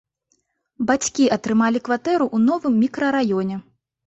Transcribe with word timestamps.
Бацькі 0.89 1.25
атрымалі 1.35 1.83
кватэру 1.89 2.25
ў 2.35 2.37
новым 2.47 2.81
мікрараёне. 2.87 3.61